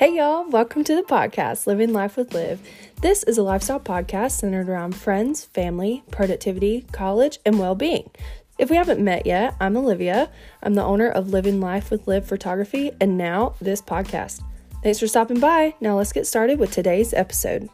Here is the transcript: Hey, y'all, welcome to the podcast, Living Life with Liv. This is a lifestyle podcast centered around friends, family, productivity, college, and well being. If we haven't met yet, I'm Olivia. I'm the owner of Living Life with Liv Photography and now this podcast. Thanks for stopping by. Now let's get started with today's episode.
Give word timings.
Hey, 0.00 0.16
y'all, 0.16 0.48
welcome 0.48 0.82
to 0.84 0.96
the 0.96 1.02
podcast, 1.02 1.66
Living 1.66 1.92
Life 1.92 2.16
with 2.16 2.32
Liv. 2.32 2.58
This 3.02 3.22
is 3.22 3.36
a 3.36 3.42
lifestyle 3.42 3.78
podcast 3.78 4.30
centered 4.30 4.66
around 4.66 4.94
friends, 4.94 5.44
family, 5.44 6.04
productivity, 6.10 6.86
college, 6.90 7.38
and 7.44 7.58
well 7.58 7.74
being. 7.74 8.10
If 8.56 8.70
we 8.70 8.76
haven't 8.76 9.04
met 9.04 9.26
yet, 9.26 9.54
I'm 9.60 9.76
Olivia. 9.76 10.30
I'm 10.62 10.72
the 10.72 10.82
owner 10.82 11.10
of 11.10 11.34
Living 11.34 11.60
Life 11.60 11.90
with 11.90 12.08
Liv 12.08 12.24
Photography 12.24 12.92
and 12.98 13.18
now 13.18 13.56
this 13.60 13.82
podcast. 13.82 14.42
Thanks 14.82 15.00
for 15.00 15.06
stopping 15.06 15.38
by. 15.38 15.74
Now 15.82 15.98
let's 15.98 16.14
get 16.14 16.26
started 16.26 16.58
with 16.58 16.72
today's 16.72 17.12
episode. 17.12 17.68